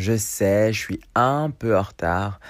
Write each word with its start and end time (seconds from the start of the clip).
Je 0.00 0.16
sais, 0.16 0.72
je 0.72 0.78
suis 0.78 1.00
un 1.14 1.50
peu 1.50 1.76
en 1.76 1.82
retard, 1.82 2.40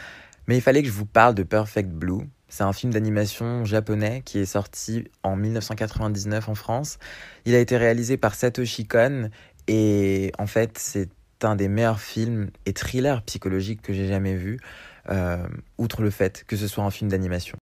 mais 0.47 0.57
il 0.57 0.61
fallait 0.61 0.83
que 0.83 0.87
je 0.87 0.93
vous 0.93 1.05
parle 1.05 1.35
de 1.35 1.43
Perfect 1.43 1.91
Blue. 1.91 2.23
C'est 2.49 2.63
un 2.63 2.73
film 2.73 2.93
d'animation 2.93 3.65
japonais 3.65 4.23
qui 4.25 4.39
est 4.39 4.47
sorti 4.47 5.09
en 5.25 5.35
1999 5.35 6.49
en 6.49 6.55
France. 6.55 7.01
Il 7.47 7.57
a 7.57 7.59
été 7.59 7.77
réalisé 7.77 8.17
par 8.17 8.37
Satoshi 8.37 8.87
Kon 8.87 9.31
et 9.67 10.31
en 10.39 10.47
fait 10.47 10.79
c'est 10.79 11.11
un 11.43 11.57
des 11.57 11.67
meilleurs 11.67 12.01
films 12.01 12.51
et 12.67 12.73
thrillers 12.73 13.21
psychologiques 13.23 13.83
que 13.83 13.93
j'ai 13.93 14.07
jamais 14.07 14.37
vu, 14.37 14.61
euh, 15.09 15.45
outre 15.77 16.03
le 16.03 16.11
fait 16.11 16.45
que 16.47 16.55
ce 16.55 16.69
soit 16.69 16.85
un 16.85 16.91
film 16.93 17.11
d'animation. 17.11 17.60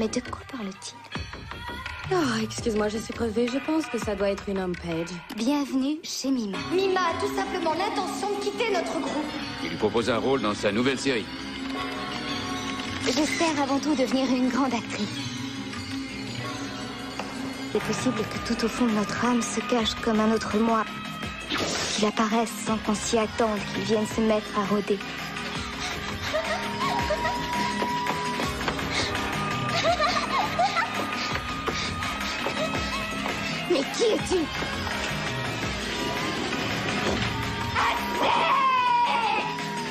Mais 0.00 0.08
de 0.08 0.20
quoi 0.30 0.40
parle-t-il 0.50 0.96
Oh, 2.10 2.42
excuse-moi, 2.42 2.88
je 2.88 2.96
suis 2.96 3.12
crevée. 3.12 3.48
Je 3.48 3.58
pense 3.58 3.84
que 3.84 3.98
ça 3.98 4.14
doit 4.14 4.30
être 4.30 4.48
une 4.48 4.58
homepage. 4.58 5.10
Bienvenue 5.36 5.98
chez 6.02 6.30
Mima. 6.30 6.56
Mima 6.72 7.00
a 7.00 7.20
tout 7.20 7.30
simplement 7.36 7.74
l'intention 7.74 8.30
de 8.30 8.42
quitter 8.42 8.72
notre 8.72 8.98
groupe. 8.98 9.26
Il 9.62 9.68
lui 9.68 9.76
propose 9.76 10.08
un 10.08 10.16
rôle 10.16 10.40
dans 10.40 10.54
sa 10.54 10.72
nouvelle 10.72 10.98
série. 10.98 11.26
J'espère 13.04 13.60
avant 13.62 13.78
tout 13.78 13.94
devenir 13.94 14.24
une 14.30 14.48
grande 14.48 14.72
actrice. 14.72 15.06
C'est 17.72 17.82
possible 17.82 18.16
que 18.16 18.54
tout 18.54 18.64
au 18.64 18.68
fond 18.68 18.86
de 18.86 18.92
notre 18.92 19.22
âme 19.22 19.42
se 19.42 19.60
cache 19.68 19.94
comme 19.96 20.18
un 20.18 20.32
autre 20.32 20.56
moi. 20.56 20.82
Qu'il 21.94 22.06
apparaisse 22.06 22.52
sans 22.64 22.78
qu'on 22.78 22.94
s'y 22.94 23.18
attende, 23.18 23.58
qu'il 23.74 23.82
vienne 23.82 24.06
se 24.06 24.22
mettre 24.22 24.58
à 24.58 24.64
rôder. 24.64 24.98
Mais 33.70 33.82
qui 33.94 34.02
es-tu 34.02 34.44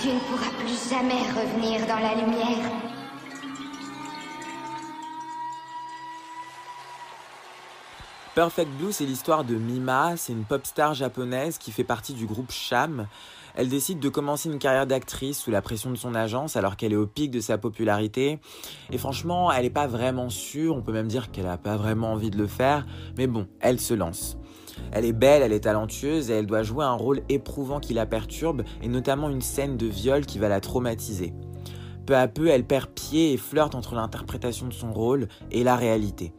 Tu 0.02 0.08
ne 0.09 0.19
pourras 0.19 0.52
plus 0.59 0.89
jamais 0.89 1.21
revenir 1.33 1.88
dans 1.88 1.99
la 1.99 2.16
lumière. 2.16 2.89
Perfect 8.40 8.72
Blue, 8.80 8.94
c'est 8.94 9.06
l'histoire 9.06 9.44
de 9.44 9.56
Mima, 9.56 10.16
c'est 10.16 10.32
une 10.32 10.45
pop 10.45 10.66
star 10.66 10.94
japonaise 10.94 11.58
qui 11.58 11.72
fait 11.72 11.84
partie 11.84 12.14
du 12.14 12.26
groupe 12.26 12.52
Sham. 12.52 13.06
Elle 13.54 13.68
décide 13.68 14.00
de 14.00 14.08
commencer 14.08 14.48
une 14.48 14.59
carrière 14.59 14.88
d'actrice 14.88 15.40
sous 15.40 15.52
la 15.52 15.62
pression 15.62 15.92
de 15.92 15.98
son 15.98 16.16
agence 16.16 16.56
alors 16.56 16.78
qu'elle 16.78 16.94
est 16.94 16.95
au 16.95 17.06
pic 17.06 17.32
de 17.32 17.42
sa 17.42 17.58
popularité. 17.58 18.40
Et 18.94 18.98
franchement, 18.98 19.52
elle 19.52 19.64
n'est 19.64 19.70
pas 19.70 19.88
vraiment 19.88 20.30
sûre, 20.30 20.78
on 20.78 20.82
peut 20.82 20.94
même 20.94 21.10
dire 21.10 21.32
qu'elle 21.32 21.48
n'a 21.48 21.58
pas 21.58 21.76
vraiment 21.76 22.14
envie 22.14 22.30
de 22.30 22.38
le 22.38 22.48
faire, 22.48 22.88
mais 23.17 23.28
bon, 23.28 23.45
elle 23.60 23.78
se 23.78 23.94
lance. 23.94 24.38
Elle 24.94 25.04
est 25.04 25.12
belle, 25.12 25.42
elle 25.42 25.52
est 25.52 25.66
talentueuse 25.66 26.32
et 26.32 26.36
elle 26.36 26.48
doit 26.48 26.64
jouer 26.64 26.86
un 26.86 26.94
rôle 26.94 27.23
éprouvant 27.28 27.82
qui 27.82 27.94
la 27.94 28.06
perturbe, 28.06 28.64
et 28.82 28.88
notamment 28.88 29.28
une 29.28 29.42
scène 29.42 29.76
de 29.76 29.88
viol 29.88 30.26
qui 30.26 30.40
va 30.40 30.48
la 30.48 30.62
traumatiser. 30.62 31.34
Peu 32.06 32.16
à 32.16 32.30
peu, 32.30 32.48
elle 32.48 32.64
perd 32.64 32.88
pied 32.88 33.34
et 33.34 33.38
flirte 33.38 33.76
entre 33.76 33.95
l'interprétation 33.95 34.66
de 34.66 34.73
son 34.73 34.94
rôle 34.94 35.28
et 35.52 35.66
la 35.66 35.76
réalité 35.76 36.32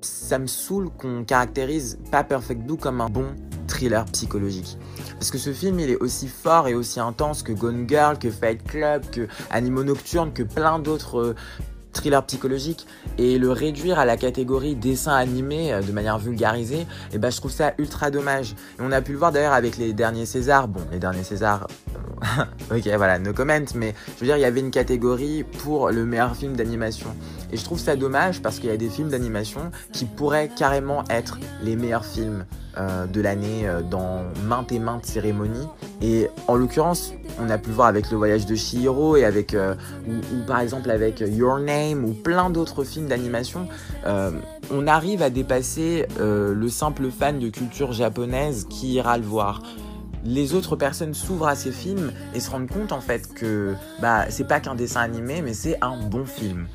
ça 0.00 0.38
me 0.38 0.46
saoule 0.46 0.90
qu'on 0.90 1.24
caractérise 1.24 1.98
pas 2.10 2.24
Perfect 2.24 2.62
Blue 2.62 2.76
comme 2.76 3.00
un 3.00 3.08
bon 3.08 3.26
thriller 3.66 4.04
psychologique. 4.06 4.78
Parce 5.18 5.30
que 5.30 5.38
ce 5.38 5.52
film, 5.52 5.80
il 5.80 5.90
est 5.90 5.96
aussi 5.96 6.28
fort 6.28 6.68
et 6.68 6.74
aussi 6.74 7.00
intense 7.00 7.42
que 7.42 7.52
Gone 7.52 7.88
Girl, 7.88 8.18
que 8.18 8.30
Fight 8.30 8.62
Club, 8.64 9.08
que 9.10 9.26
Animaux 9.50 9.84
Nocturnes, 9.84 10.32
que 10.32 10.42
plein 10.42 10.78
d'autres 10.78 11.34
euh, 11.96 12.00
thrillers 12.00 12.24
psychologiques. 12.26 12.86
Et 13.18 13.38
le 13.38 13.50
réduire 13.50 13.98
à 13.98 14.04
la 14.04 14.16
catégorie 14.16 14.74
dessin 14.74 15.14
animé 15.14 15.72
euh, 15.72 15.82
de 15.82 15.92
manière 15.92 16.18
vulgarisée, 16.18 16.80
et 16.80 16.86
eh 17.14 17.18
ben, 17.18 17.30
je 17.30 17.36
trouve 17.36 17.50
ça 17.50 17.74
ultra 17.78 18.10
dommage. 18.10 18.52
Et 18.78 18.82
on 18.82 18.92
a 18.92 19.00
pu 19.00 19.12
le 19.12 19.18
voir 19.18 19.32
d'ailleurs 19.32 19.52
avec 19.52 19.76
les 19.76 19.92
derniers 19.92 20.26
Césars. 20.26 20.68
Bon, 20.68 20.80
les 20.92 20.98
derniers 20.98 21.24
Césars, 21.24 21.66
ok, 22.70 22.88
voilà, 22.96 23.18
no 23.18 23.32
comment, 23.32 23.64
mais 23.74 23.94
je 24.14 24.20
veux 24.20 24.26
dire, 24.26 24.36
il 24.36 24.42
y 24.42 24.44
avait 24.44 24.60
une 24.60 24.70
catégorie 24.70 25.44
pour 25.44 25.90
le 25.90 26.04
meilleur 26.04 26.36
film 26.36 26.56
d'animation. 26.56 27.08
Et 27.52 27.56
je 27.56 27.64
trouve 27.64 27.78
ça 27.78 27.96
dommage 27.96 28.42
parce 28.42 28.58
qu'il 28.58 28.70
y 28.70 28.72
a 28.72 28.76
des 28.76 28.88
films 28.88 29.08
d'animation 29.08 29.70
qui 29.92 30.04
pourraient 30.04 30.50
carrément 30.56 31.04
être 31.10 31.38
les 31.62 31.76
meilleurs 31.76 32.04
films 32.04 32.44
euh, 32.78 33.06
de 33.06 33.20
l'année 33.20 33.66
euh, 33.66 33.80
dans 33.80 34.24
maintes 34.44 34.70
et 34.70 34.78
maintes 34.78 35.06
cérémonies. 35.06 35.66
Et 36.02 36.28
en 36.46 36.56
l'occurrence, 36.56 37.14
on 37.40 37.48
a 37.48 37.56
pu 37.56 37.70
le 37.70 37.74
voir 37.74 37.88
avec 37.88 38.10
Le 38.10 38.18
Voyage 38.18 38.44
de 38.44 38.54
Chihiro 38.54 39.16
et 39.16 39.24
avec, 39.24 39.54
euh, 39.54 39.74
ou, 40.06 40.46
par 40.46 40.60
exemple 40.60 40.90
avec 40.90 41.20
Your 41.20 41.58
Name 41.58 42.04
ou 42.04 42.12
plein 42.12 42.50
d'autres 42.50 42.84
films 42.84 43.08
d'animation. 43.08 43.68
on 44.04 44.86
arrive 44.86 45.22
à 45.22 45.30
dépasser 45.30 46.06
le 46.18 46.68
simple 46.68 47.10
fan 47.10 47.38
de 47.38 47.48
culture 47.48 47.92
japonaise 47.92 48.66
qui 48.68 48.94
ira 48.94 49.18
le 49.18 49.24
voir 49.24 49.62
les 50.24 50.54
autres 50.54 50.74
personnes 50.74 51.14
s'ouvrent 51.14 51.46
à 51.46 51.54
ces 51.54 51.70
films 51.70 52.10
et 52.34 52.40
se 52.40 52.50
rendent 52.50 52.68
compte 52.68 52.90
en 52.92 53.00
fait 53.00 53.32
que 53.32 53.74
bah 54.02 54.26
c'est 54.28 54.46
pas 54.46 54.58
qu'un 54.58 54.74
dessin 54.74 55.00
animé 55.00 55.40
mais 55.40 55.54
c'est 55.54 55.78
un 55.82 55.96
bon 55.96 56.24
film. 56.24 56.66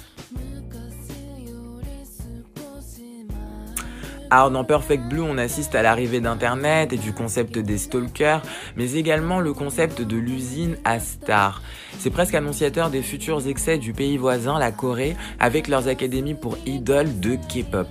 Alors 4.33 4.49
dans 4.49 4.63
Perfect 4.63 5.03
Blue, 5.09 5.19
on 5.19 5.37
assiste 5.37 5.75
à 5.75 5.81
l'arrivée 5.81 6.21
d'Internet 6.21 6.93
et 6.93 6.97
du 6.97 7.11
concept 7.11 7.57
des 7.57 7.77
stalkers, 7.77 8.41
mais 8.77 8.93
également 8.93 9.41
le 9.41 9.51
concept 9.51 10.01
de 10.01 10.15
l'usine 10.15 10.77
à 10.85 11.01
stars. 11.01 11.61
C'est 11.99 12.11
presque 12.11 12.33
annonciateur 12.33 12.89
des 12.89 13.01
futurs 13.01 13.45
excès 13.45 13.77
du 13.77 13.91
pays 13.91 14.15
voisin, 14.15 14.57
la 14.57 14.71
Corée, 14.71 15.17
avec 15.37 15.67
leurs 15.67 15.89
académies 15.89 16.33
pour 16.33 16.57
idoles 16.65 17.19
de 17.19 17.35
K-pop. 17.35 17.89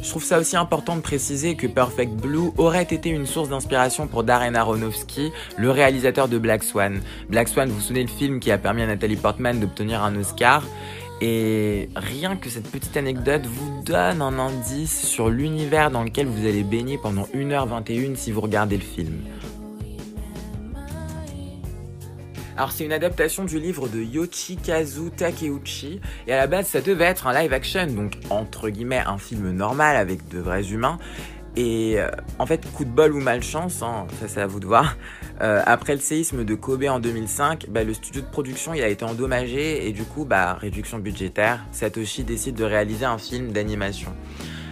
Je 0.00 0.08
trouve 0.08 0.24
ça 0.24 0.38
aussi 0.38 0.56
important 0.56 0.96
de 0.96 1.02
préciser 1.02 1.54
que 1.54 1.66
Perfect 1.66 2.12
Blue 2.12 2.50
aurait 2.56 2.84
été 2.84 3.10
une 3.10 3.26
source 3.26 3.50
d'inspiration 3.50 4.06
pour 4.06 4.24
Darren 4.24 4.54
Aronofsky, 4.54 5.30
le 5.58 5.70
réalisateur 5.70 6.28
de 6.28 6.38
Black 6.38 6.62
Swan. 6.62 7.02
Black 7.28 7.48
Swan, 7.48 7.68
vous 7.68 7.74
vous 7.74 7.80
souvenez 7.82 8.04
le 8.04 8.08
film 8.08 8.40
qui 8.40 8.50
a 8.50 8.56
permis 8.56 8.80
à 8.80 8.86
Nathalie 8.86 9.16
Portman 9.16 9.60
d'obtenir 9.60 10.02
un 10.02 10.16
Oscar 10.16 10.62
et 11.20 11.88
rien 11.96 12.36
que 12.36 12.48
cette 12.48 12.70
petite 12.70 12.96
anecdote 12.96 13.46
vous 13.46 13.82
donne 13.82 14.22
un 14.22 14.38
indice 14.38 15.06
sur 15.06 15.30
l'univers 15.30 15.90
dans 15.90 16.04
lequel 16.04 16.26
vous 16.26 16.46
allez 16.46 16.62
baigner 16.62 16.98
pendant 16.98 17.24
1h21 17.34 18.16
si 18.16 18.32
vous 18.32 18.40
regardez 18.40 18.76
le 18.76 18.84
film. 18.84 19.20
Alors 22.56 22.72
c'est 22.72 22.84
une 22.84 22.92
adaptation 22.92 23.44
du 23.44 23.60
livre 23.60 23.88
de 23.88 24.00
Yoshikazu 24.00 25.10
Takeuchi 25.16 26.00
et 26.26 26.32
à 26.32 26.36
la 26.36 26.48
base 26.48 26.66
ça 26.66 26.80
devait 26.80 27.04
être 27.04 27.28
un 27.28 27.40
live 27.40 27.52
action 27.52 27.86
donc 27.86 28.18
entre 28.30 28.68
guillemets 28.68 29.02
un 29.06 29.16
film 29.16 29.52
normal 29.52 29.96
avec 29.96 30.26
de 30.28 30.40
vrais 30.40 30.64
humains 30.72 30.98
et 31.58 32.00
euh, 32.00 32.08
en 32.38 32.46
fait 32.46 32.70
coup 32.72 32.84
de 32.84 32.90
bol 32.90 33.12
ou 33.12 33.20
malchance, 33.20 33.82
hein, 33.82 34.06
ça 34.20 34.28
c'est 34.28 34.40
à 34.40 34.46
vous 34.46 34.60
de 34.60 34.66
voir, 34.66 34.96
euh, 35.40 35.62
après 35.66 35.94
le 35.94 36.00
séisme 36.00 36.44
de 36.44 36.54
Kobe 36.54 36.84
en 36.84 37.00
2005, 37.00 37.66
bah, 37.68 37.84
le 37.84 37.94
studio 37.94 38.22
de 38.22 38.26
production 38.26 38.74
il 38.74 38.82
a 38.82 38.88
été 38.88 39.04
endommagé 39.04 39.86
et 39.88 39.92
du 39.92 40.04
coup, 40.04 40.24
bah, 40.24 40.54
réduction 40.54 40.98
budgétaire, 40.98 41.64
Satoshi 41.72 42.24
décide 42.24 42.56
de 42.56 42.64
réaliser 42.64 43.04
un 43.04 43.18
film 43.18 43.52
d'animation. 43.52 44.12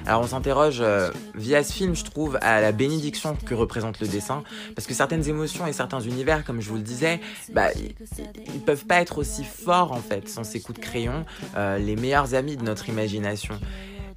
Alors 0.06 0.21
on 0.21 0.26
s'interroge 0.28 0.78
euh, 0.81 1.10
via 1.34 1.65
ce 1.65 1.72
film, 1.72 1.97
je 1.97 2.05
trouve, 2.05 2.38
à 2.41 2.60
la 2.60 2.71
bénédiction 2.71 3.37
que 3.44 3.55
représente 3.55 4.00
le 4.00 4.06
dessin, 4.06 4.44
parce 4.76 4.87
que 4.87 4.94
certaines 4.94 5.28
émotions 5.28 5.66
et 5.66 5.72
certains 5.72 6.00
univers, 6.00 6.44
comme 6.44 6.60
je 6.60 6.69
vous 6.69 6.76
le 6.76 6.82
disais, 6.82 7.21
bah, 7.53 7.71
ils, 7.75 8.60
peuvent 8.60 8.87
pas 8.87 9.00
être 9.00 9.19
aussi 9.19 9.44
forts 9.44 9.91
en 9.93 10.00
fait 10.00 10.28
sans 10.28 10.44
ces 10.44 10.60
coups 10.60 10.78
de 10.78 10.84
crayon, 10.84 11.25
euh, 11.56 11.78
les 11.78 11.97
meilleurs 11.97 12.34
amis 12.34 12.56
de 12.56 12.62
notre 12.62 12.88
imagination. 12.88 13.59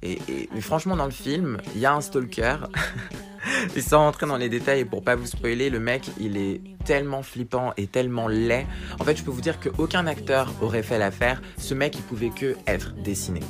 Et, 0.02 0.18
et 0.28 0.60
franchement, 0.60 0.96
dans 0.96 1.04
le 1.04 1.10
film, 1.10 1.58
il 1.74 1.80
y 1.80 1.86
a 1.86 1.92
un 1.92 2.00
stalker. 2.00 2.56
et 3.74 3.80
sans 3.80 3.98
rentrer 3.98 4.26
dans 4.26 4.36
les 4.36 4.48
détails, 4.48 4.84
pour 4.84 5.02
pas 5.02 5.16
vous 5.16 5.26
spoiler, 5.26 5.70
le 5.70 5.80
mec, 5.80 6.10
il 6.18 6.36
est 6.36 6.60
tellement 6.84 7.22
flippant 7.22 7.72
et 7.76 7.86
tellement 7.86 8.28
laid. 8.28 8.66
En 8.98 9.04
fait, 9.04 9.16
je 9.16 9.22
peux 9.22 9.30
vous 9.30 9.40
dire 9.40 9.60
qu'aucun 9.60 10.06
acteur 10.06 10.52
aurait 10.60 10.82
fait 10.82 10.98
l'affaire. 10.98 11.42
Ce 11.58 11.74
mec, 11.74 11.94
il 11.96 12.02
pouvait 12.02 12.30
que 12.30 12.56
être 12.66 12.94
dessiné. 13.02 13.40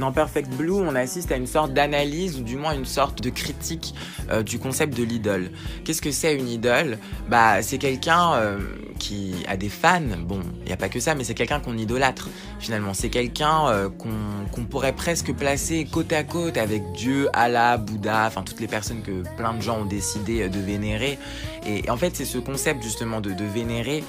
Dans 0.00 0.12
Perfect 0.12 0.48
Blue, 0.56 0.72
on 0.72 0.94
assiste 0.94 1.30
à 1.30 1.36
une 1.36 1.46
sorte 1.46 1.74
d'analyse 1.74 2.38
ou 2.38 2.42
du 2.42 2.56
moins 2.56 2.72
une 2.72 2.86
sorte 2.86 3.20
de 3.20 3.28
critique 3.28 3.94
euh, 4.30 4.42
du 4.42 4.58
concept 4.58 4.96
de 4.96 5.02
l'idole. 5.02 5.50
Qu'est-ce 5.84 6.00
que 6.00 6.10
c'est 6.10 6.34
une 6.34 6.48
idole? 6.48 6.96
Bah, 7.28 7.60
c'est 7.60 7.76
quelqu'un 7.76 8.32
euh, 8.32 8.58
qui 8.98 9.34
a 9.46 9.58
des 9.58 9.68
fans. 9.68 10.00
Bon, 10.24 10.40
il 10.62 10.68
n'y 10.68 10.72
a 10.72 10.78
pas 10.78 10.88
que 10.88 11.00
ça, 11.00 11.14
mais 11.14 11.22
c'est 11.22 11.34
quelqu'un 11.34 11.60
qu'on 11.60 11.76
idolâtre 11.76 12.30
finalement. 12.60 12.94
C'est 12.94 13.10
quelqu'un 13.10 13.68
euh, 13.68 13.88
qu'on 13.90 14.64
pourrait 14.64 14.94
presque 14.94 15.34
placer 15.34 15.84
côte 15.84 16.14
à 16.14 16.24
côte 16.24 16.56
avec 16.56 16.82
Dieu, 16.92 17.28
Allah, 17.34 17.76
Bouddha, 17.76 18.24
enfin 18.26 18.42
toutes 18.42 18.60
les 18.60 18.68
personnes 18.68 19.02
que 19.02 19.22
plein 19.36 19.52
de 19.52 19.60
gens 19.60 19.80
ont 19.82 19.84
décidé 19.84 20.48
de 20.48 20.60
vénérer. 20.60 21.18
Et 21.66 21.90
en 21.90 21.98
fait, 21.98 22.16
c'est 22.16 22.24
ce 22.24 22.38
concept 22.38 22.82
justement 22.82 23.20
de, 23.20 23.34
vénérer 23.44 24.02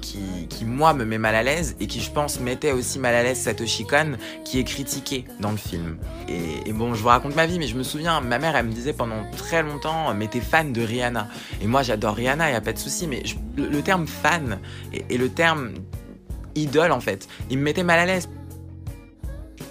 qui, 0.00 0.46
qui, 0.48 0.64
moi, 0.64 0.94
me 0.94 1.04
met 1.04 1.18
mal 1.18 1.34
à 1.34 1.42
l'aise 1.42 1.76
et 1.78 1.86
qui, 1.86 2.00
je 2.00 2.10
pense, 2.10 2.40
mettait 2.40 2.72
aussi 2.72 2.98
mal 2.98 3.14
à 3.14 3.22
l'aise 3.22 3.38
Satoshi 3.38 3.84
Kon, 3.84 4.16
qui 4.44 4.58
est 4.58 4.64
critique 4.64 4.93
dans 5.40 5.50
le 5.50 5.56
film. 5.56 5.96
Et, 6.28 6.72
bon, 6.72 6.94
je 6.94 7.02
vous 7.02 7.08
raconte 7.08 7.34
ma 7.34 7.46
vie, 7.46 7.58
mais 7.58 7.66
je 7.66 7.76
me 7.76 7.82
souviens, 7.82 8.20
ma 8.20 8.38
mère, 8.38 8.56
elle 8.56 8.66
me 8.66 8.72
disait 8.72 8.92
pendant 8.92 9.24
très 9.36 9.62
longtemps, 9.62 10.14
mais 10.14 10.26
t'es 10.28 10.40
fan 10.40 10.72
de 10.72 10.82
Rihanna. 10.82 11.28
Et 11.60 11.66
moi, 11.66 11.82
j'adore 11.82 12.14
Rihanna, 12.14 12.50
y 12.50 12.54
a 12.54 12.60
pas 12.60 12.72
de 12.72 12.78
souci, 12.78 13.06
mais 13.06 13.22
le, 13.56 13.82
terme 13.82 14.06
fan 14.06 14.58
et 14.92 15.18
le 15.18 15.28
terme 15.28 15.74
idole, 16.54 16.92
en 16.92 17.00
fait, 17.00 17.28
il 17.50 17.58
me 17.58 17.64
mettait 17.64 17.82
mal 17.82 17.98
à 17.98 18.06
l'aise. 18.06 18.28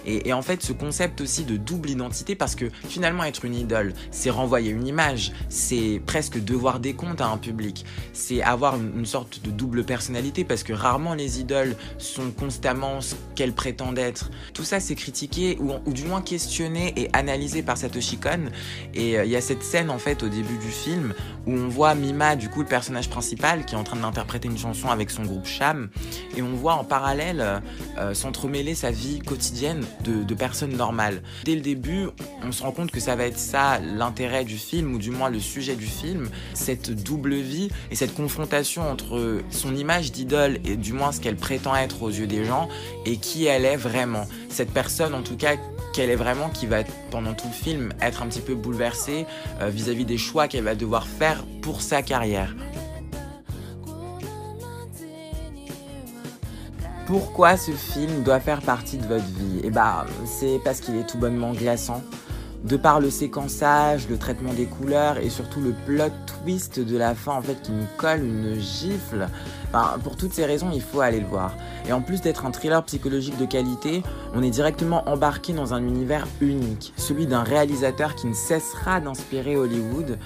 Et, 0.06 0.32
en 0.32 0.42
fait, 0.42 0.62
ce 0.62 0.72
concept 0.72 1.20
aussi 1.20 1.44
de 1.44 1.56
double 1.56 1.90
identité, 1.90 2.34
parce 2.34 2.54
que 2.54 2.66
finalement, 2.88 3.24
être 3.24 3.44
une 3.44 3.54
idole, 3.54 3.94
c'est 4.10 4.30
renvoyer 4.30 4.70
une 4.70 4.86
image, 4.86 5.32
c'est 5.48 6.00
presque 6.04 6.42
devoir 6.42 6.80
des 6.80 6.94
comptes 6.94 7.20
à 7.20 7.28
un 7.28 7.38
public, 7.38 7.84
c'est 8.12 8.42
avoir 8.42 8.76
une, 8.76 9.04
sorte 9.06 9.42
de 9.44 9.50
double 9.50 9.84
personnalité, 9.84 10.44
parce 10.44 10.62
que 10.62 10.72
rarement 10.72 11.14
les 11.14 11.40
idoles 11.40 11.76
sont 11.98 12.30
constamment 12.30 13.00
ce 13.00 13.14
qu'elles 13.34 13.52
prétendent 13.52 13.98
être. 13.98 14.30
Tout 14.54 14.64
ça, 14.64 14.80
c'est 14.80 14.94
critiqué, 14.94 15.58
ou, 15.60 15.92
du 15.92 16.04
moins 16.04 16.22
questionné 16.22 16.92
et 16.96 17.10
analysé 17.12 17.62
par 17.62 17.76
Satoshi 17.76 18.16
Kon. 18.16 18.50
Et 18.94 19.18
euh, 19.18 19.24
il 19.24 19.30
y 19.30 19.36
a 19.36 19.40
cette 19.40 19.62
scène, 19.62 19.90
en 19.90 19.98
fait, 19.98 20.22
au 20.22 20.28
début 20.28 20.56
du 20.58 20.70
film, 20.70 21.14
où 21.46 21.52
on 21.52 21.68
voit 21.68 21.94
Mima, 21.94 22.36
du 22.36 22.48
coup, 22.48 22.60
le 22.60 22.68
personnage 22.68 23.08
principal, 23.08 23.64
qui 23.64 23.74
est 23.74 23.78
en 23.78 23.84
train 23.84 23.96
d'interpréter 23.96 24.48
une 24.48 24.58
chanson 24.58 24.88
avec 24.88 25.10
son 25.10 25.22
groupe 25.22 25.46
Cham, 25.46 25.88
et 26.36 26.42
on 26.42 26.54
voit 26.54 26.74
en 26.74 26.84
parallèle 26.84 27.62
euh, 27.98 28.14
s'entremêler 28.14 28.74
sa 28.74 28.90
vie 28.90 29.20
quotidienne 29.20 29.84
de, 30.02 30.34
personnes 30.34 30.76
normales. 30.76 31.22
Dès 31.44 31.54
le 31.54 31.60
début, 31.60 32.08
on 32.42 32.50
se 32.50 32.62
rend 32.62 32.72
compte 32.72 32.90
que 32.90 33.00
ça 33.00 33.14
va 33.14 33.24
être 33.24 33.38
ça 33.38 33.78
l'intérêt 33.78 34.44
du 34.44 34.58
film, 34.58 34.94
ou 34.94 34.98
du 34.98 35.10
moins 35.10 35.30
le 35.30 35.38
sujet 35.38 35.76
du 35.76 35.86
film, 35.86 36.28
cette 36.54 36.90
double 36.90 37.34
vie 37.34 37.68
et 37.90 37.94
cette 37.94 38.14
confrontation 38.14 38.90
entre 38.90 39.40
son 39.50 39.76
image 39.76 40.10
d'idole 40.10 40.58
et 40.64 40.76
du 40.76 40.92
moins 40.92 41.12
ce 41.12 41.20
qu'elle 41.20 41.36
prétend 41.36 41.76
être 41.76 42.02
aux 42.02 42.10
yeux 42.10 42.26
des 42.26 42.44
gens 42.44 42.68
et 43.06 43.16
qui 43.16 43.46
elle 43.46 43.64
est 43.64 43.76
vraiment. 43.76 44.26
Cette 44.48 44.72
personne 44.72 45.14
en 45.14 45.22
tout 45.22 45.36
cas 45.36 45.56
qu'elle 45.92 46.10
est 46.10 46.16
vraiment 46.16 46.48
qui 46.48 46.66
va 46.66 46.82
pendant 47.10 47.34
tout 47.34 47.46
le 47.46 47.54
film 47.54 47.92
être 48.00 48.22
un 48.22 48.26
petit 48.26 48.40
peu 48.40 48.54
bouleversée 48.54 49.26
euh, 49.60 49.68
vis 49.68 49.88
à 49.88 49.92
-vis 49.92 50.04
des 50.04 50.18
choix 50.18 50.48
qu'elle 50.48 50.64
va 50.64 50.74
devoir 50.74 51.06
faire 51.06 51.44
pour 51.62 51.80
sa 51.80 52.02
carrière. 52.02 52.54
Pourquoi 57.06 57.58
ce 57.58 57.72
film 57.72 58.22
doit 58.22 58.40
faire 58.40 58.62
partie 58.62 58.96
de 58.96 59.06
votre 59.06 59.24
vie 59.24 59.60
Eh 59.62 59.70
bah, 59.70 60.06
c'est 60.24 60.58
parce 60.64 60.80
qu'il 60.80 60.96
est 60.96 61.06
tout 61.06 61.18
bonnement 61.18 61.52
glaçant. 61.52 62.02
De 62.64 62.78
par 62.78 62.98
le 62.98 63.10
séquençage, 63.10 64.08
le 64.08 64.16
traitement 64.16 64.54
des 64.54 64.64
couleurs 64.64 65.18
et 65.18 65.28
surtout 65.28 65.60
le 65.60 65.74
plot 65.84 66.14
twist 66.26 66.80
de 66.80 66.96
la 66.96 67.14
fin 67.14 67.32
en 67.32 67.42
fait 67.42 67.60
qui 67.60 67.72
nous 67.72 67.84
colle 67.98 68.24
une 68.24 68.58
gifle. 68.58 69.28
Pour 70.02 70.16
toutes 70.16 70.32
ces 70.32 70.46
raisons, 70.46 70.70
il 70.72 70.80
faut 70.80 71.02
aller 71.02 71.20
le 71.20 71.26
voir. 71.26 71.54
Et 71.86 71.92
en 71.92 72.00
plus 72.00 72.22
d'être 72.22 72.46
un 72.46 72.52
thriller 72.52 72.82
psychologique 72.84 73.36
de 73.36 73.44
qualité, 73.44 74.02
on 74.34 74.42
est 74.42 74.48
directement 74.48 75.06
embarqué 75.06 75.52
dans 75.52 75.74
un 75.74 75.82
univers 75.82 76.26
unique, 76.40 76.94
celui 76.96 77.26
d'un 77.26 77.42
réalisateur 77.42 78.14
qui 78.14 78.28
ne 78.28 78.34
cessera 78.34 79.00
d'inspirer 79.00 79.56
Hollywood. 79.56 80.18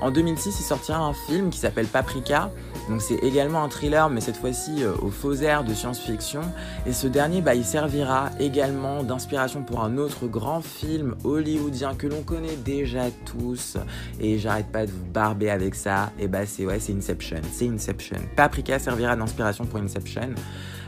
En 0.00 0.10
2006, 0.10 0.60
il 0.60 0.62
sortira 0.62 0.98
un 0.98 1.12
film 1.12 1.50
qui 1.50 1.58
s'appelle 1.58 1.86
Paprika, 1.86 2.50
donc 2.88 3.02
c'est 3.02 3.22
également 3.22 3.62
un 3.62 3.68
thriller, 3.68 4.10
mais 4.10 4.20
cette 4.20 4.36
fois-ci 4.36 4.82
euh, 4.82 4.92
au 5.00 5.10
faux 5.10 5.34
air 5.34 5.62
de 5.62 5.74
science-fiction. 5.74 6.40
Et 6.86 6.92
ce 6.92 7.06
dernier, 7.06 7.40
bah, 7.40 7.54
il 7.54 7.64
servira 7.64 8.30
également 8.40 9.04
d'inspiration 9.04 9.62
pour 9.62 9.84
un 9.84 9.96
autre 9.96 10.26
grand 10.26 10.60
film 10.60 11.14
hollywoodien 11.22 11.94
que 11.94 12.06
l'on 12.06 12.22
connaît 12.22 12.56
déjà 12.56 13.04
tous. 13.26 13.76
Et 14.20 14.38
j'arrête 14.38 14.72
pas 14.72 14.86
de 14.86 14.90
vous 14.90 15.04
barber 15.04 15.50
avec 15.50 15.74
ça. 15.76 16.10
Et 16.18 16.26
bah 16.26 16.46
c'est 16.46 16.66
ouais, 16.66 16.80
c'est 16.80 16.92
Inception. 16.92 17.42
C'est 17.52 17.68
Inception. 17.68 18.18
Paprika 18.34 18.78
servira 18.78 19.14
d'inspiration 19.14 19.66
pour 19.66 19.78
Inception. 19.78 20.34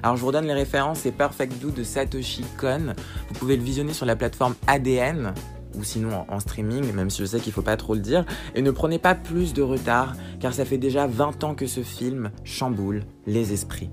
Alors 0.03 0.17
je 0.17 0.23
vous 0.23 0.27
redonne 0.29 0.47
les 0.47 0.55
références, 0.55 1.01
c'est 1.01 1.13
Perfect 1.13 1.61
Do 1.61 1.71
de 1.71 1.85
Satoshi 1.85 2.45
Kon. 2.59 2.95
Vous 3.29 3.35
pouvez 3.35 3.57
le 3.57 3.63
visionner 3.63 3.93
sur 3.93 4.07
la 4.07 4.17
plateforme 4.17 4.57
ADN 4.67 5.33
ou 5.75 5.85
sinon 5.85 6.25
en, 6.29 6.41
streaming, 6.41 6.93
même 6.93 7.11
si 7.11 7.23
je 7.23 7.27
sais 7.27 7.41
qu'il 7.41 7.53
faut 7.53 7.63
pas 7.63 7.77
trop 7.77 7.95
le 7.95 8.01
dire. 8.01 8.25
Et 8.55 8.63
ne 8.63 8.71
prenez 8.71 8.99
pas 8.99 9.15
plus 9.15 9.53
de 9.55 9.63
retard, 9.63 10.15
car 10.41 10.55
ça 10.55 10.65
fait 10.65 10.79
déjà 10.79 11.07
20 11.07 11.45
ans 11.45 11.55
que 11.55 11.67
ce 11.67 11.83
film 11.83 12.31
chamboule 12.45 13.03
les 13.27 13.53
esprits. 13.53 13.91